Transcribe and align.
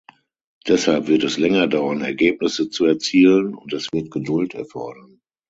Deshalb 0.67 1.05
wird 1.07 1.23
es 1.23 1.37
länger 1.37 1.67
dauern, 1.67 2.01
Ergebnisse 2.01 2.71
zu 2.71 2.85
erzielen, 2.85 3.53
und 3.53 3.71
es 3.71 3.89
wird 3.93 4.09
Geduld 4.09 4.55
erfordern. 4.55 5.21